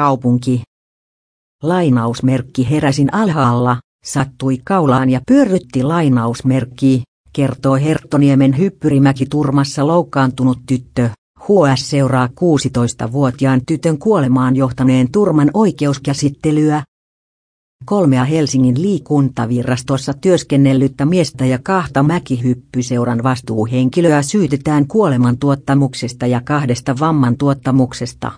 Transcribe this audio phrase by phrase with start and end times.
[0.00, 0.62] kaupunki.
[1.62, 11.10] Lainausmerkki heräsin alhaalla, sattui kaulaan ja pyörrytti lainausmerkkiä, kertoo Herttoniemen hyppyrimäki turmassa loukkaantunut tyttö.
[11.40, 16.82] HS seuraa 16-vuotiaan tytön kuolemaan johtaneen turman oikeuskäsittelyä.
[17.84, 27.36] Kolmea Helsingin liikuntavirastossa työskennellyttä miestä ja kahta mäkihyppyseuran vastuuhenkilöä syytetään kuoleman tuottamuksesta ja kahdesta vamman
[27.36, 28.32] tuottamuksesta.